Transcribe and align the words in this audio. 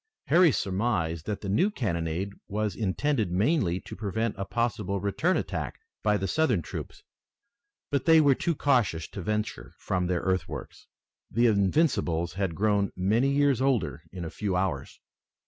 Harry 0.29 0.51
surmised 0.51 1.27
that 1.27 1.41
the 1.41 1.47
new 1.47 1.69
cannonade 1.69 2.31
was 2.47 2.75
intended 2.75 3.31
mainly 3.31 3.79
to 3.79 3.95
prevent 3.95 4.33
a 4.35 4.45
possible 4.45 4.99
return 4.99 5.37
attack 5.37 5.79
by 6.01 6.17
the 6.17 6.27
Southern 6.27 6.63
troops, 6.63 7.03
but 7.91 8.05
they 8.05 8.19
were 8.19 8.33
too 8.33 8.55
cautious 8.55 9.07
to 9.07 9.21
venture 9.21 9.73
from 9.77 10.07
their 10.07 10.21
earthworks. 10.21 10.87
The 11.29 11.45
Invincibles 11.45 12.33
had 12.33 12.55
grown 12.55 12.91
many 12.95 13.29
years 13.29 13.61
older 13.61 14.01
in 14.11 14.25
a 14.25 14.31
few 14.31 14.55
hours. 14.55 14.99